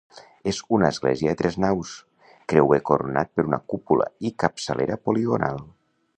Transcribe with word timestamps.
És 0.51 0.59
una 0.77 0.87
església 0.93 1.33
de 1.35 1.39
tres 1.41 1.57
naus, 1.65 1.91
creuer 2.53 2.81
coronat 2.91 3.31
per 3.35 3.47
una 3.51 3.61
cúpula 3.75 4.09
i 4.31 4.35
capçalera 4.45 5.01
poligonal. 5.11 5.63